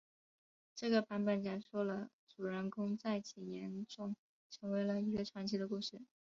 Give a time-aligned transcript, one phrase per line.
[0.73, 4.15] 这个版本讲述了主人公在几年中
[4.49, 6.01] 成为了一个传奇的故事。